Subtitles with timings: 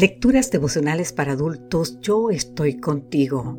[0.00, 3.58] Lecturas devocionales para adultos Yo estoy contigo.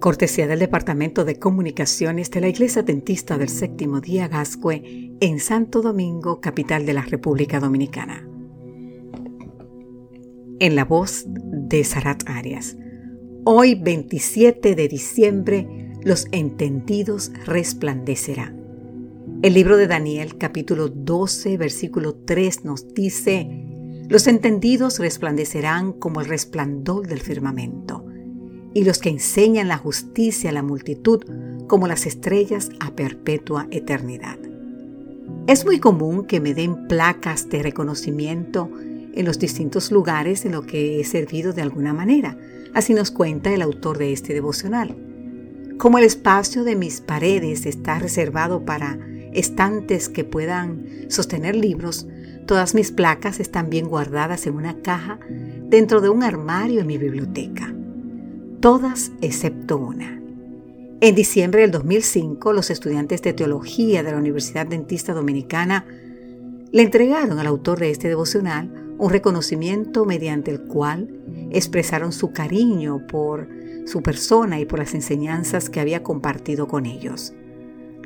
[0.00, 5.80] Cortesía del Departamento de Comunicaciones de la Iglesia Dentista del Séptimo Día Gascue en Santo
[5.80, 8.28] Domingo, capital de la República Dominicana.
[10.58, 12.76] En la voz de Sarat Arias.
[13.44, 18.58] Hoy 27 de diciembre, los entendidos resplandecerán.
[19.40, 23.67] El libro de Daniel capítulo 12 versículo 3 nos dice,
[24.08, 28.04] los entendidos resplandecerán como el resplandor del firmamento,
[28.72, 31.22] y los que enseñan la justicia a la multitud
[31.66, 34.38] como las estrellas a perpetua eternidad.
[35.46, 38.70] Es muy común que me den placas de reconocimiento
[39.14, 42.38] en los distintos lugares en los que he servido de alguna manera,
[42.72, 44.96] así nos cuenta el autor de este devocional.
[45.76, 48.98] Como el espacio de mis paredes está reservado para
[49.32, 52.06] estantes que puedan sostener libros,
[52.48, 56.96] Todas mis placas están bien guardadas en una caja dentro de un armario en mi
[56.96, 57.74] biblioteca.
[58.60, 60.18] Todas excepto una.
[61.02, 65.84] En diciembre del 2005, los estudiantes de teología de la Universidad Dentista Dominicana
[66.72, 71.06] le entregaron al autor de este devocional un reconocimiento mediante el cual
[71.50, 73.46] expresaron su cariño por
[73.84, 77.34] su persona y por las enseñanzas que había compartido con ellos.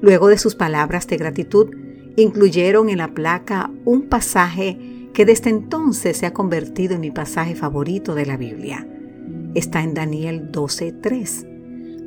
[0.00, 1.70] Luego de sus palabras de gratitud,
[2.16, 7.54] incluyeron en la placa un pasaje que desde entonces se ha convertido en mi pasaje
[7.54, 8.86] favorito de la Biblia.
[9.54, 11.46] Está en Daniel 12:3.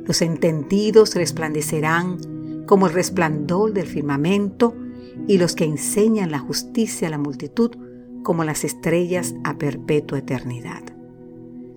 [0.04, 4.74] Los entendidos resplandecerán como el resplandor del firmamento
[5.26, 7.70] y los que enseñan la justicia a la multitud
[8.22, 10.82] como las estrellas a perpetua eternidad.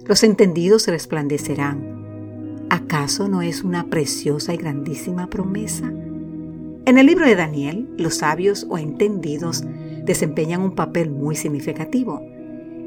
[0.08, 2.66] Los entendidos resplandecerán.
[2.72, 5.92] ¿Acaso no es una preciosa y grandísima promesa?
[6.86, 9.64] En el libro de Daniel, los sabios o entendidos
[10.04, 12.22] desempeñan un papel muy significativo.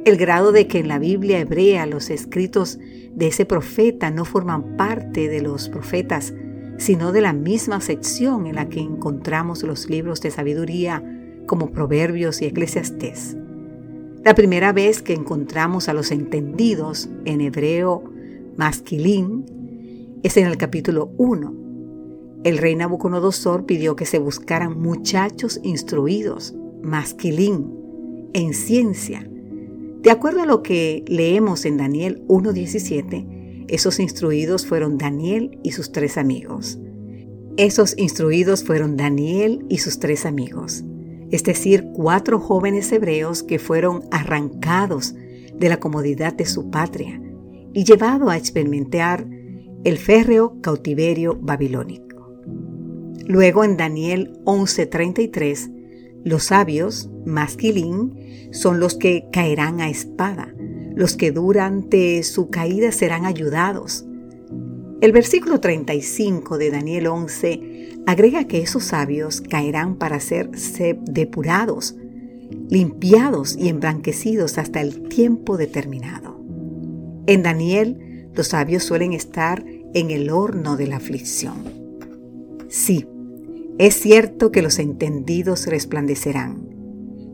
[0.05, 2.79] El grado de que en la Biblia hebrea los escritos
[3.15, 6.35] de ese profeta no forman parte de los profetas,
[6.79, 11.03] sino de la misma sección en la que encontramos los libros de sabiduría
[11.47, 13.36] como Proverbios y Eclesiastés.
[14.24, 18.05] La primera vez que encontramos a los entendidos en hebreo
[18.57, 19.45] masquilín
[20.23, 21.61] es en el capítulo 1,
[22.45, 27.73] el rey Nabucodonosor pidió que se buscaran muchachos instruidos, masquilín,
[28.33, 29.29] en ciencia.
[30.01, 35.92] De acuerdo a lo que leemos en Daniel 1.17, esos instruidos fueron Daniel y sus
[35.92, 36.80] tres amigos.
[37.57, 40.85] Esos instruidos fueron Daniel y sus tres amigos,
[41.30, 45.14] es decir, cuatro jóvenes hebreos que fueron arrancados
[45.55, 47.20] de la comodidad de su patria
[47.73, 49.27] y llevados a experimentar
[49.85, 52.11] el férreo cautiverio babilónico.
[53.27, 55.70] Luego en Daniel 11:33,
[56.24, 60.55] los sabios, masquilín, son los que caerán a espada,
[60.95, 64.05] los que durante su caída serán ayudados.
[65.00, 71.96] El versículo 35 de Daniel 11 agrega que esos sabios caerán para ser depurados,
[72.68, 76.40] limpiados y emblanquecidos hasta el tiempo determinado.
[77.27, 81.82] En Daniel, los sabios suelen estar en el horno de la aflicción.
[82.73, 83.07] Sí,
[83.77, 86.71] es cierto que los entendidos resplandecerán,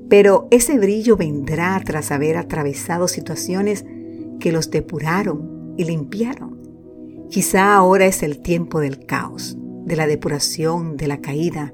[0.09, 3.85] pero ese brillo vendrá tras haber atravesado situaciones
[4.41, 6.59] que los depuraron y limpiaron.
[7.31, 11.73] Quizá ahora es el tiempo del caos, de la depuración, de la caída,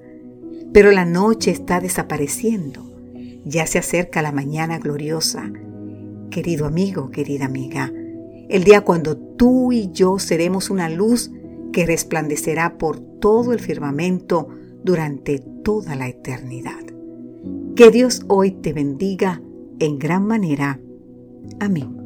[0.74, 2.92] pero la noche está desapareciendo.
[3.46, 5.50] Ya se acerca la mañana gloriosa.
[6.30, 7.90] Querido amigo, querida amiga,
[8.50, 11.30] el día cuando tú y yo seremos una luz
[11.74, 14.48] que resplandecerá por todo el firmamento
[14.84, 16.80] durante toda la eternidad.
[17.74, 19.42] Que Dios hoy te bendiga
[19.80, 20.80] en gran manera.
[21.58, 22.03] Amén.